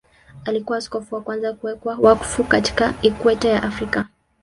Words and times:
Alikuwa 0.45 0.77
askofu 0.77 1.15
wa 1.15 1.21
kwanza 1.21 1.53
kuwekwa 1.53 1.97
wakfu 2.01 2.43
katika 2.43 2.93
Ikweta 3.01 3.49
ya 3.49 3.63
Afrika. 3.63 4.05